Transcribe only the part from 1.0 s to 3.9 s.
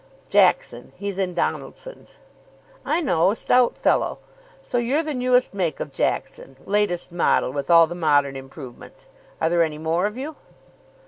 in Donaldson's." "I know. A stout